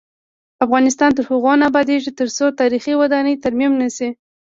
[0.65, 4.09] افغانستان تر هغو نه ابادیږي، ترڅو تاریخي ودانۍ ترمیم نشي.